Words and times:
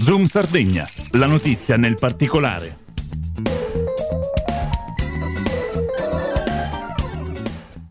Zoom 0.00 0.26
Sardegna, 0.26 0.88
la 1.12 1.26
notizia 1.26 1.76
nel 1.76 1.96
particolare. 1.98 2.86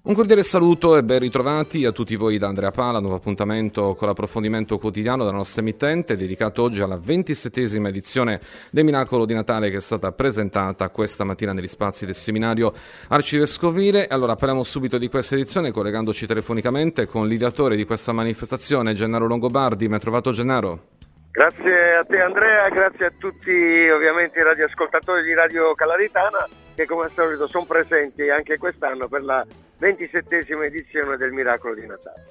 Un 0.04 0.14
cordiale 0.14 0.44
saluto 0.44 0.96
e 0.96 1.04
ben 1.04 1.20
ritrovati 1.20 1.84
a 1.84 1.92
tutti 1.92 2.16
voi 2.16 2.38
da 2.38 2.48
Andrea 2.48 2.72
Pala, 2.72 3.02
nuovo 3.02 3.18
appuntamento 3.18 3.94
con 3.96 4.08
l'approfondimento 4.08 4.78
quotidiano 4.78 5.26
della 5.26 5.36
nostra 5.36 5.60
emittente, 5.60 6.16
dedicato 6.16 6.64
oggi 6.64 6.80
alla 6.80 6.96
ventisettesima 6.96 7.90
edizione 7.90 8.40
del 8.72 8.86
Miracolo 8.86 9.26
di 9.26 9.34
Natale 9.34 9.70
che 9.70 9.78
è 9.78 9.82
stata 9.82 10.14
presentata 10.14 10.88
questa 10.88 11.26
mattina 11.26 11.52
negli 11.52 11.68
spazi 11.68 12.06
del 12.06 12.16
seminario 12.16 12.74
arcivescovile. 13.10 14.08
Allora 14.08 14.38
parliamo 14.38 14.64
subito 14.64 14.98
di 14.98 15.10
questa 15.10 15.36
edizione 15.36 15.72
collegandoci 15.72 16.26
telefonicamente 16.26 17.06
con 17.06 17.28
l'ideatore 17.28 17.76
di 17.76 17.84
questa 17.84 18.14
manifestazione, 18.14 18.94
Gennaro 18.94 19.28
Longobardi. 19.28 19.90
Ben 19.90 20.00
trovato 20.00 20.32
Gennaro. 20.32 20.97
Grazie 21.38 21.98
a 21.98 22.04
te 22.04 22.20
Andrea, 22.20 22.68
grazie 22.70 23.06
a 23.06 23.12
tutti 23.16 23.52
ovviamente 23.90 24.40
i 24.40 24.44
radioascoltatori 24.44 25.22
di 25.22 25.36
Radio 25.36 25.76
Calaritana 25.76 26.48
che 26.74 26.88
come 26.88 27.04
al 27.04 27.12
solito 27.12 27.46
sono 27.46 27.66
presenti 27.66 28.28
anche 28.28 28.58
quest'anno 28.58 29.08
per 29.08 29.22
la 29.22 29.46
ventisettesima 29.78 30.66
edizione 30.66 31.16
del 31.16 31.32
Miracolo 31.32 31.76
di 31.76 31.86
Natale. 31.86 32.26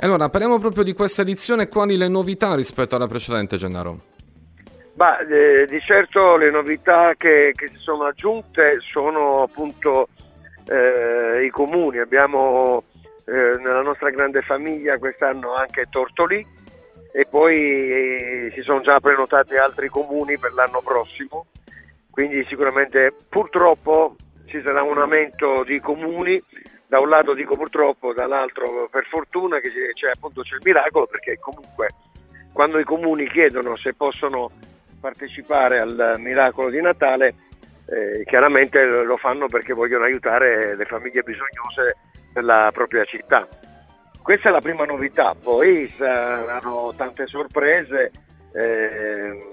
Allora, 0.00 0.28
parliamo 0.28 0.58
proprio 0.58 0.82
di 0.82 0.92
questa 0.92 1.22
edizione, 1.22 1.68
quali 1.68 1.96
le 1.96 2.08
novità 2.08 2.54
rispetto 2.54 2.96
alla 2.96 3.06
precedente, 3.06 3.56
Gennaro? 3.56 3.98
Bah, 4.92 5.20
eh, 5.20 5.64
di 5.64 5.80
certo 5.80 6.36
le 6.36 6.50
novità 6.50 7.14
che, 7.16 7.52
che, 7.56 7.68
si 7.68 7.78
sono 7.78 8.04
aggiunte 8.04 8.78
sono 8.80 9.44
appunto 9.44 10.08
eh, 10.68 11.46
i 11.46 11.48
comuni, 11.48 11.96
abbiamo 11.96 12.84
eh, 13.24 13.56
nella 13.56 13.80
nostra 13.80 14.10
grande 14.10 14.42
famiglia 14.42 14.98
quest'anno 14.98 15.54
anche 15.54 15.86
Tortoli 15.88 16.58
e 17.12 17.26
poi 17.26 17.56
eh, 17.56 18.52
si 18.54 18.62
sono 18.62 18.80
già 18.80 19.00
prenotati 19.00 19.56
altri 19.56 19.88
comuni 19.88 20.38
per 20.38 20.52
l'anno 20.52 20.80
prossimo, 20.82 21.46
quindi 22.10 22.44
sicuramente 22.44 23.14
purtroppo 23.28 24.16
ci 24.46 24.60
sarà 24.64 24.82
un 24.82 24.98
aumento 24.98 25.62
di 25.64 25.80
comuni 25.80 26.42
da 26.90 26.98
un 26.98 27.08
lato 27.08 27.34
dico 27.34 27.54
purtroppo, 27.54 28.12
dall'altro 28.12 28.88
per 28.90 29.06
fortuna 29.06 29.60
che 29.60 29.70
c'è, 29.94 30.10
appunto, 30.12 30.42
c'è 30.42 30.56
il 30.56 30.62
miracolo 30.64 31.06
perché 31.06 31.38
comunque 31.38 31.88
quando 32.52 32.80
i 32.80 32.84
comuni 32.84 33.28
chiedono 33.28 33.76
se 33.76 33.94
possono 33.94 34.50
partecipare 35.00 35.78
al 35.78 36.16
miracolo 36.18 36.68
di 36.68 36.80
Natale, 36.80 37.34
eh, 37.86 38.24
chiaramente 38.26 38.84
lo 38.84 39.16
fanno 39.16 39.46
perché 39.46 39.72
vogliono 39.72 40.04
aiutare 40.04 40.74
le 40.74 40.84
famiglie 40.84 41.22
bisognose 41.22 41.96
della 42.32 42.70
propria 42.72 43.04
città. 43.04 43.46
Questa 44.22 44.48
è 44.48 44.52
la 44.52 44.60
prima 44.60 44.84
novità, 44.84 45.34
poi 45.34 45.92
saranno 45.96 46.92
tante 46.96 47.26
sorprese 47.26 48.10
eh, 48.52 49.50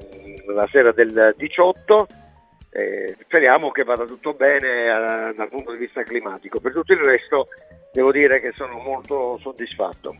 la 0.47 0.67
sera 0.71 0.91
del 0.91 1.33
18 1.37 2.07
eh, 2.77 3.15
speriamo 3.21 3.71
che 3.71 3.83
vada 3.83 4.05
tutto 4.05 4.33
bene 4.33 4.67
eh, 4.67 5.33
dal 5.33 5.49
punto 5.49 5.71
di 5.71 5.79
vista 5.79 6.03
climatico. 6.03 6.59
Per 6.59 6.73
tutto 6.73 6.93
il 6.93 6.99
resto 6.99 7.47
devo 7.91 8.11
dire 8.11 8.39
che 8.39 8.51
sono 8.53 8.77
molto 8.77 9.39
soddisfatto. 9.41 10.15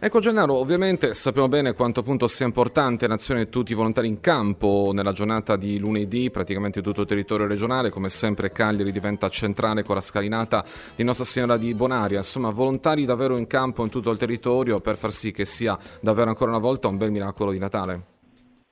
Ecco 0.00 0.20
Gennaro, 0.20 0.54
ovviamente 0.54 1.12
sappiamo 1.12 1.48
bene 1.48 1.72
quanto 1.72 2.00
appunto 2.00 2.28
sia 2.28 2.46
importante 2.46 3.08
l'azione 3.08 3.44
di 3.44 3.50
tutti 3.50 3.72
i 3.72 3.74
volontari 3.74 4.06
in 4.06 4.20
campo 4.20 4.92
nella 4.94 5.10
giornata 5.10 5.56
di 5.56 5.76
lunedì, 5.80 6.30
praticamente 6.30 6.80
tutto 6.80 7.00
il 7.00 7.06
territorio 7.08 7.48
regionale, 7.48 7.90
come 7.90 8.08
sempre 8.08 8.52
Cagliari 8.52 8.92
diventa 8.92 9.28
centrale 9.28 9.82
con 9.82 9.96
la 9.96 10.00
scalinata 10.00 10.64
di 10.94 11.02
Nostra 11.02 11.24
Signora 11.24 11.56
di 11.56 11.74
Bonaria, 11.74 12.18
insomma 12.18 12.50
volontari 12.50 13.04
davvero 13.06 13.36
in 13.38 13.48
campo 13.48 13.82
in 13.82 13.90
tutto 13.90 14.12
il 14.12 14.18
territorio 14.18 14.78
per 14.78 14.96
far 14.96 15.10
sì 15.10 15.32
che 15.32 15.44
sia 15.46 15.76
davvero 16.00 16.28
ancora 16.28 16.52
una 16.52 16.60
volta 16.60 16.86
un 16.86 16.96
bel 16.96 17.10
miracolo 17.10 17.50
di 17.50 17.58
Natale. 17.58 18.00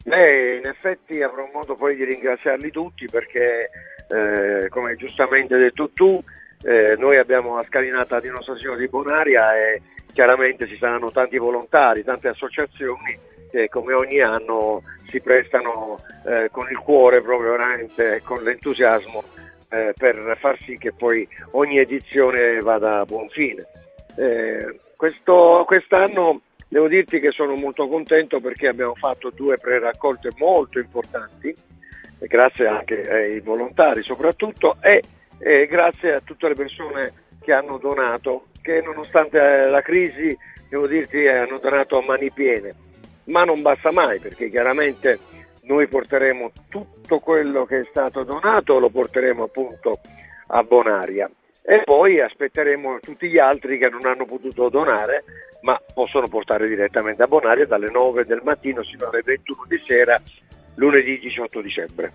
Beh, 0.05 0.59
in 0.59 0.67
effetti 0.67 1.23
avrò 1.23 1.51
modo 1.53 1.75
poi 1.75 1.97
di 1.97 2.05
ringraziarli 2.05 2.71
tutti 2.71 3.07
perché, 3.11 3.69
eh, 4.09 4.69
come 4.69 4.95
giustamente 4.95 5.55
hai 5.55 5.61
detto 5.61 5.91
tu, 5.93 6.23
eh, 6.63 6.95
noi 6.97 7.17
abbiamo 7.17 7.57
la 7.57 7.65
scalinata 7.65 8.21
di 8.21 8.29
Nostra 8.29 8.57
Signora 8.57 8.79
di 8.79 8.87
Bonaria 8.87 9.57
e 9.57 9.83
chiaramente 10.17 10.67
ci 10.67 10.79
saranno 10.79 11.11
tanti 11.11 11.37
volontari, 11.37 12.03
tante 12.03 12.29
associazioni 12.29 13.19
che 13.51 13.69
come 13.69 13.93
ogni 13.93 14.23
anno 14.23 14.83
si 15.11 15.21
prestano 15.21 16.01
eh, 16.25 16.49
con 16.51 16.71
il 16.71 16.79
cuore 16.79 17.21
proprio 17.21 17.51
veramente, 17.51 18.23
con 18.25 18.43
l'entusiasmo 18.43 19.23
eh, 19.69 19.93
per 19.95 20.39
far 20.41 20.59
sì 20.63 20.79
che 20.79 20.95
poi 20.95 21.29
ogni 21.51 21.77
edizione 21.77 22.61
vada 22.61 23.01
a 23.01 23.05
buon 23.05 23.29
fine. 23.29 23.67
Eh, 24.17 24.81
questo, 24.97 25.65
quest'anno 25.67 26.41
Devo 26.69 26.89
dirti 26.89 27.21
che 27.21 27.31
sono 27.31 27.55
molto 27.55 27.87
contento 27.87 28.41
perché 28.41 28.67
abbiamo 28.67 28.97
fatto 28.97 29.31
due 29.31 29.57
pre-raccolte 29.57 30.31
molto 30.37 30.81
importanti, 30.81 31.55
grazie 32.19 32.67
anche 32.67 33.03
ai 33.09 33.41
volontari 33.41 34.03
soprattutto, 34.03 34.77
e, 34.81 35.01
e 35.39 35.67
grazie 35.67 36.15
a 36.15 36.21
tutte 36.25 36.49
le 36.49 36.55
persone 36.55 37.13
che 37.41 37.53
hanno 37.53 37.79
donato, 37.79 38.47
che 38.67 38.81
nonostante 38.81 39.39
la 39.67 39.81
crisi, 39.81 40.37
devo 40.69 40.89
dirti, 40.89 41.25
hanno 41.29 41.59
donato 41.59 41.99
a 41.99 42.05
mani 42.05 42.33
piene. 42.33 42.75
Ma 43.27 43.45
non 43.45 43.63
basta 43.63 43.93
mai 43.93 44.19
perché 44.19 44.51
chiaramente 44.51 45.21
noi 45.63 45.87
porteremo 45.87 46.51
tutto 46.69 47.21
quello 47.21 47.65
che 47.65 47.81
è 47.81 47.85
stato 47.85 48.25
donato, 48.25 48.81
lo 48.81 48.89
porteremo 48.89 49.45
appunto 49.45 50.01
a 50.49 50.63
Bonaria 50.65 51.31
e 51.63 51.83
poi 51.85 52.21
aspetteremo 52.21 52.99
tutti 53.01 53.29
gli 53.29 53.39
altri 53.39 53.79
che 53.79 53.89
non 53.89 54.05
hanno 54.05 54.25
potuto 54.25 54.69
donare 54.69 55.25
ma 55.63 55.81
possono 55.93 56.29
portare 56.29 56.69
direttamente 56.69 57.25
a 57.25 57.27
Bonaria 57.27 57.67
dalle 57.67 57.91
9 57.91 58.25
del 58.25 58.41
mattino 58.45 58.83
fino 58.83 59.09
alle 59.09 59.23
21 59.25 59.65
di 59.67 59.83
sera 59.85 60.21
lunedì 60.77 61.19
18 61.19 61.61
dicembre. 61.61 62.13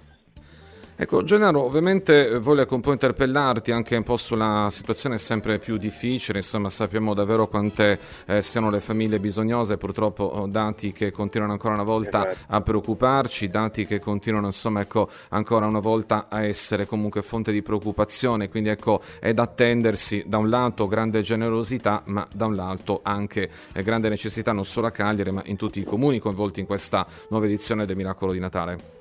Ecco, 1.01 1.23
Gennaro, 1.23 1.63
ovviamente 1.63 2.37
voglio 2.37 2.63
un 2.69 2.79
po' 2.79 2.91
interpellarti 2.91 3.71
anche 3.71 3.95
un 3.95 4.03
po' 4.03 4.17
sulla 4.17 4.67
situazione 4.69 5.17
sempre 5.17 5.57
più 5.57 5.77
difficile, 5.77 6.37
insomma 6.37 6.69
sappiamo 6.69 7.15
davvero 7.15 7.47
quante 7.47 7.97
eh, 8.27 8.43
siano 8.43 8.69
le 8.69 8.79
famiglie 8.81 9.19
bisognose, 9.19 9.77
purtroppo 9.77 10.25
oh, 10.25 10.45
dati 10.45 10.91
che 10.91 11.09
continuano 11.09 11.53
ancora 11.53 11.73
una 11.73 11.81
volta 11.81 12.29
esatto. 12.29 12.53
a 12.53 12.61
preoccuparci, 12.61 13.49
dati 13.49 13.87
che 13.87 13.99
continuano 13.99 14.45
insomma 14.45 14.81
ecco, 14.81 15.09
ancora 15.29 15.65
una 15.65 15.79
volta 15.79 16.27
a 16.29 16.43
essere 16.43 16.85
comunque 16.85 17.23
fonte 17.23 17.51
di 17.51 17.63
preoccupazione, 17.63 18.47
quindi 18.47 18.69
ecco 18.69 19.01
è 19.19 19.33
da 19.33 19.41
attendersi 19.41 20.25
da 20.27 20.37
un 20.37 20.49
lato 20.49 20.87
grande 20.87 21.23
generosità 21.23 22.03
ma 22.05 22.27
da 22.31 22.45
un 22.45 22.53
lato 22.53 22.99
anche 23.01 23.49
eh, 23.73 23.81
grande 23.81 24.07
necessità 24.07 24.51
non 24.51 24.65
solo 24.65 24.85
a 24.85 24.91
Cagliari 24.91 25.31
ma 25.31 25.41
in 25.45 25.57
tutti 25.57 25.79
i 25.79 25.83
comuni 25.83 26.19
coinvolti 26.19 26.59
in 26.59 26.67
questa 26.67 27.07
nuova 27.29 27.47
edizione 27.47 27.87
del 27.87 27.95
Miracolo 27.95 28.33
di 28.33 28.39
Natale. 28.39 29.00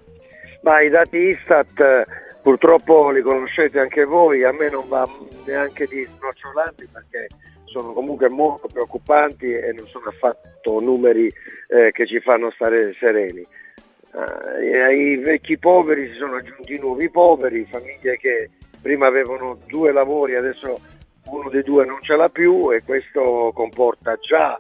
Ma 0.62 0.80
i 0.80 0.88
dati 0.88 1.16
Istat 1.16 2.06
purtroppo 2.42 3.10
li 3.10 3.22
conoscete 3.22 3.80
anche 3.80 4.04
voi, 4.04 4.44
a 4.44 4.52
me 4.52 4.70
non 4.70 4.88
va 4.88 5.08
neanche 5.46 5.86
di 5.86 6.06
snocciolarli 6.18 6.88
perché 6.92 7.28
sono 7.64 7.92
comunque 7.92 8.28
molto 8.28 8.68
preoccupanti 8.68 9.52
e 9.52 9.72
non 9.72 9.86
sono 9.86 10.06
affatto 10.06 10.80
numeri 10.80 11.32
eh, 11.68 11.92
che 11.92 12.06
ci 12.06 12.20
fanno 12.20 12.50
stare 12.50 12.94
sereni. 12.98 13.46
Uh, 14.12 14.82
ai 14.82 15.16
vecchi 15.18 15.56
poveri 15.56 16.08
si 16.08 16.14
sono 16.14 16.36
aggiunti 16.36 16.76
nuovi 16.78 17.08
poveri, 17.08 17.64
famiglie 17.70 18.16
che 18.16 18.50
prima 18.82 19.06
avevano 19.06 19.58
due 19.66 19.92
lavori, 19.92 20.34
adesso 20.34 20.80
uno 21.26 21.48
dei 21.48 21.62
due 21.62 21.84
non 21.84 22.02
ce 22.02 22.16
l'ha 22.16 22.28
più 22.28 22.72
e 22.72 22.82
questo 22.82 23.52
comporta 23.54 24.16
già 24.16 24.58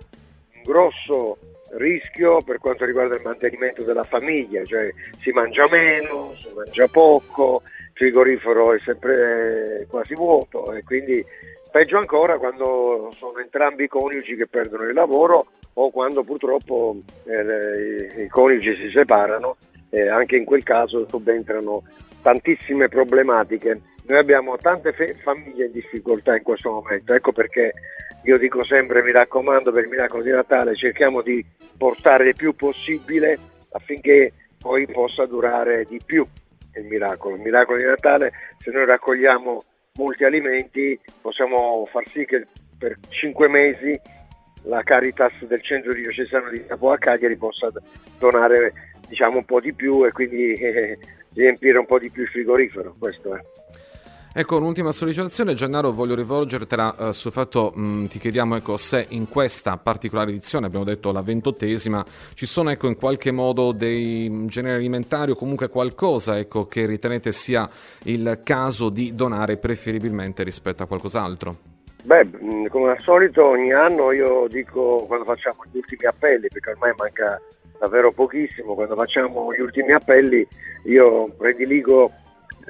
un 0.54 0.62
grosso 0.62 1.36
rischio 1.72 2.42
per 2.42 2.58
quanto 2.58 2.84
riguarda 2.84 3.16
il 3.16 3.22
mantenimento 3.22 3.82
della 3.82 4.04
famiglia, 4.04 4.64
cioè 4.64 4.92
si 5.20 5.30
mangia 5.30 5.66
meno, 5.70 6.34
si 6.36 6.52
mangia 6.54 6.86
poco, 6.88 7.62
il 7.64 7.90
frigorifero 7.94 8.72
è 8.74 8.78
sempre 8.80 9.86
quasi 9.88 10.14
vuoto 10.14 10.72
e 10.72 10.82
quindi 10.82 11.24
peggio 11.70 11.98
ancora 11.98 12.38
quando 12.38 13.12
sono 13.16 13.38
entrambi 13.38 13.84
i 13.84 13.88
coniugi 13.88 14.34
che 14.34 14.46
perdono 14.48 14.84
il 14.84 14.94
lavoro 14.94 15.46
o 15.74 15.90
quando 15.90 16.24
purtroppo 16.24 16.96
eh, 17.24 18.22
i 18.22 18.28
coniugi 18.28 18.74
si 18.76 18.90
separano 18.90 19.56
e 19.90 20.08
anche 20.08 20.36
in 20.36 20.44
quel 20.44 20.62
caso 20.62 21.06
subentrano 21.08 21.82
tantissime 22.22 22.88
problematiche. 22.88 23.80
Noi 24.06 24.18
abbiamo 24.18 24.56
tante 24.56 24.92
fe- 24.92 25.14
famiglie 25.22 25.66
in 25.66 25.72
difficoltà 25.72 26.36
in 26.36 26.42
questo 26.42 26.70
momento, 26.70 27.14
ecco 27.14 27.32
perché 27.32 27.72
io 28.22 28.38
dico 28.38 28.62
sempre, 28.64 29.02
mi 29.02 29.12
raccomando, 29.12 29.72
per 29.72 29.84
il 29.84 29.88
miracolo 29.90 30.22
di 30.22 30.30
Natale 30.30 30.74
cerchiamo 30.74 31.22
di 31.22 31.44
portare 31.76 32.28
il 32.28 32.36
più 32.36 32.54
possibile 32.54 33.38
affinché 33.72 34.32
poi 34.58 34.86
possa 34.86 35.24
durare 35.26 35.84
di 35.84 36.00
più 36.04 36.26
il 36.74 36.84
miracolo. 36.84 37.36
Il 37.36 37.40
miracolo 37.40 37.78
di 37.78 37.84
Natale, 37.84 38.32
se 38.58 38.70
noi 38.70 38.84
raccogliamo 38.84 39.64
molti 39.94 40.24
alimenti, 40.24 40.98
possiamo 41.20 41.86
far 41.90 42.06
sì 42.08 42.24
che 42.24 42.46
per 42.78 42.98
cinque 43.08 43.48
mesi 43.48 43.98
la 44.64 44.82
Caritas 44.82 45.32
del 45.46 45.62
centro 45.62 45.94
diocesano 45.94 46.50
di 46.50 46.64
Capo 46.66 46.90
a 46.90 46.98
Cagliari 46.98 47.36
possa 47.36 47.70
donare 48.18 48.72
diciamo 49.08 49.38
un 49.38 49.44
po' 49.44 49.60
di 49.60 49.72
più 49.72 50.04
e 50.04 50.12
quindi 50.12 50.52
eh, 50.52 50.98
riempire 51.32 51.78
un 51.78 51.86
po' 51.86 51.98
di 51.98 52.10
più 52.10 52.22
il 52.22 52.28
frigorifero. 52.28 52.94
Questo 52.98 53.34
è. 53.34 53.40
Ecco, 54.32 54.58
un'ultima 54.58 54.92
sollecitazione, 54.92 55.54
Gennaro, 55.54 55.90
voglio 55.90 56.14
rivolgertela 56.14 56.94
uh, 56.96 57.10
sul 57.10 57.32
fatto, 57.32 57.72
mh, 57.74 57.82
mm, 57.82 58.04
ti 58.04 58.20
chiediamo 58.20 58.54
ecco, 58.54 58.76
se 58.76 59.06
in 59.08 59.28
questa 59.28 59.76
particolare 59.76 60.30
edizione, 60.30 60.66
abbiamo 60.66 60.84
detto 60.84 61.10
la 61.10 61.20
ventottesima, 61.20 62.04
ci 62.34 62.46
sono 62.46 62.70
ecco, 62.70 62.86
in 62.86 62.94
qualche 62.94 63.32
modo 63.32 63.72
dei 63.72 64.44
generi 64.46 64.76
alimentari 64.76 65.32
o 65.32 65.34
comunque 65.34 65.68
qualcosa 65.68 66.38
ecco, 66.38 66.68
che 66.68 66.86
ritenete 66.86 67.32
sia 67.32 67.68
il 68.04 68.40
caso 68.44 68.88
di 68.88 69.16
donare 69.16 69.56
preferibilmente 69.56 70.44
rispetto 70.44 70.84
a 70.84 70.86
qualcos'altro? 70.86 71.56
Beh, 72.04 72.24
mm, 72.24 72.66
come 72.66 72.92
al 72.92 73.00
solito 73.00 73.48
ogni 73.48 73.72
anno 73.72 74.12
io 74.12 74.46
dico 74.46 75.06
quando 75.08 75.24
facciamo 75.24 75.64
gli 75.72 75.78
ultimi 75.78 76.06
appelli, 76.06 76.46
perché 76.46 76.70
ormai 76.70 76.92
manca 76.96 77.42
davvero 77.80 78.12
pochissimo, 78.12 78.74
quando 78.74 78.94
facciamo 78.94 79.52
gli 79.52 79.60
ultimi 79.60 79.90
appelli 79.90 80.46
io 80.84 81.34
prediligo 81.36 82.12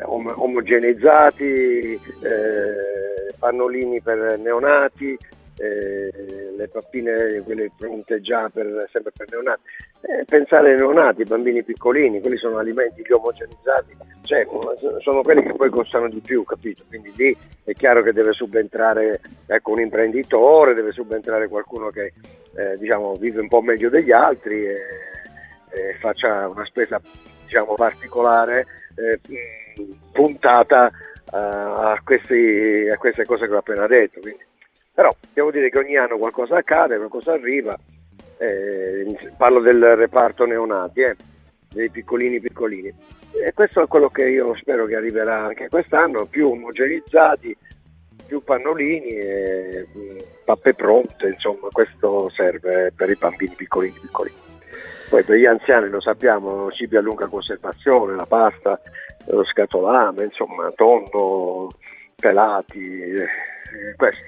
om- 0.05 0.35
omogeneizzati, 0.37 1.95
eh, 1.95 3.35
pannolini 3.39 4.01
per 4.01 4.39
neonati, 4.39 5.19
eh, 5.57 6.11
le 6.57 6.69
pappine, 6.69 7.43
quelle 7.45 7.71
pronte 7.77 8.21
già 8.21 8.49
per, 8.49 8.89
sempre 8.91 9.13
per 9.15 9.29
neonati. 9.31 9.61
Eh, 10.03 10.25
pensare 10.25 10.71
ai 10.71 10.77
neonati, 10.77 11.21
ai 11.21 11.27
bambini 11.27 11.63
piccolini, 11.63 12.21
quelli 12.21 12.39
sono 12.39 12.59
alimenti 12.59 13.03
li 13.07 13.13
omogenizzati, 13.13 13.97
cioè, 14.23 14.47
sono 15.01 15.23
quelli 15.23 15.43
che 15.43 15.53
poi 15.53 15.69
costano 15.69 16.09
di 16.09 16.21
più, 16.21 16.45
capito? 16.45 16.85
Quindi 16.89 17.13
lì 17.17 17.37
è 17.65 17.73
chiaro 17.73 18.03
che 18.03 18.13
deve 18.13 18.33
subentrare 18.33 19.21
ecco, 19.47 19.73
un 19.73 19.81
imprenditore, 19.81 20.73
deve 20.73 20.93
subentrare 20.93 21.49
qualcuno 21.49 21.91
che 21.91 22.13
eh, 22.57 22.77
diciamo, 22.79 23.15
vive 23.15 23.41
un 23.41 23.49
po' 23.49 23.61
meglio 23.61 23.91
degli 23.91 24.13
altri 24.13 24.67
e, 24.67 24.75
e 25.71 25.97
faccia 26.01 26.49
una 26.49 26.65
spesa 26.65 27.01
diciamo, 27.50 27.75
particolare 27.75 28.67
eh, 28.94 29.20
puntata 30.12 30.87
uh, 31.32 31.37
a, 31.37 32.00
questi, 32.05 32.88
a, 32.88 32.97
queste 32.97 33.25
cose 33.25 33.49
che 33.49 33.55
ho 33.55 33.58
appena 33.58 33.88
detto. 33.88 34.20
Quindi. 34.20 34.44
Però 34.94 35.12
devo 35.32 35.50
dire 35.50 35.69
che 35.69 35.79
ogni 35.79 35.97
anno 35.97 36.17
qualcosa 36.17 36.58
accade, 36.58 36.97
qualcosa 36.97 37.32
arriva. 37.32 37.76
Eh, 38.38 39.32
parlo 39.37 39.61
del 39.61 39.97
reparto 39.97 40.47
neonati, 40.47 41.00
eh, 41.00 41.17
dei 41.73 41.91
piccolini 41.91 42.41
piccolini. 42.41 42.94
E 43.32 43.53
questo 43.53 43.82
è 43.82 43.87
quello 43.87 44.08
che 44.08 44.29
io 44.29 44.55
spero 44.55 44.87
che 44.87 44.96
arriverà 44.96 45.44
anche 45.44 45.69
quest'anno, 45.69 46.26
più 46.26 46.50
omogenizzati, 46.50 47.56
più 48.26 48.43
pannolini 48.43 49.08
e 49.08 49.87
mm, 49.96 50.19
pappe 50.44 50.75
pronte, 50.75 51.29
insomma 51.29 51.69
questo 51.70 52.29
serve 52.31 52.93
per 52.94 53.11
i 53.11 53.17
bambini 53.19 53.55
piccolini 53.55 53.99
piccolini. 54.00 54.50
Poi 55.11 55.25
per 55.25 55.37
gli 55.37 55.45
anziani 55.45 55.89
lo 55.89 56.01
sappiamo, 56.01 56.71
cibi 56.71 56.97
a 56.97 57.01
lunga 57.01 57.27
conservazione, 57.27 58.15
la 58.15 58.27
pasta, 58.27 58.81
lo 59.27 59.43
scatolame, 59.43 60.23
insomma, 60.23 60.71
tonno, 60.73 61.69
pelati, 62.15 62.79
eh, 62.79 63.27
questo. 63.97 64.23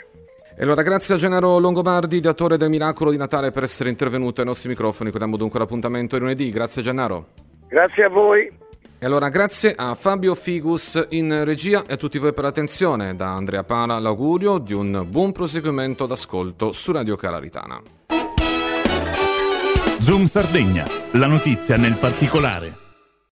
E 0.56 0.62
allora 0.64 0.82
grazie 0.82 1.14
a 1.14 1.18
Gennaro 1.18 1.58
Longobardi, 1.58 2.18
direttore 2.18 2.56
del 2.56 2.68
Miracolo 2.68 3.12
di 3.12 3.16
Natale, 3.16 3.52
per 3.52 3.62
essere 3.62 3.90
intervenuto 3.90 4.40
ai 4.40 4.46
nostri 4.48 4.68
microfoni. 4.70 5.12
Diamo 5.12 5.36
dunque 5.36 5.60
l'appuntamento 5.60 6.18
lunedì. 6.18 6.50
Grazie 6.50 6.82
Gennaro. 6.82 7.26
Grazie 7.68 8.04
a 8.04 8.08
voi. 8.08 8.52
E 8.98 9.06
allora 9.06 9.28
grazie 9.28 9.74
a 9.76 9.94
Fabio 9.94 10.34
Figus 10.34 11.06
in 11.10 11.44
regia 11.44 11.84
e 11.86 11.94
a 11.94 11.96
tutti 11.96 12.18
voi 12.18 12.34
per 12.34 12.44
l'attenzione. 12.44 13.14
Da 13.14 13.32
Andrea 13.32 13.62
Pala 13.62 13.98
l'augurio 14.00 14.58
di 14.58 14.74
un 14.74 15.06
buon 15.08 15.30
proseguimento 15.30 16.06
d'ascolto 16.06 16.72
su 16.72 16.92
Radio 16.92 17.16
Calaritana. 17.16 18.01
Zoom 20.02 20.24
Sardegna, 20.24 20.84
la 21.12 21.26
notizia 21.26 21.76
nel 21.76 21.94
particolare. 21.94 22.81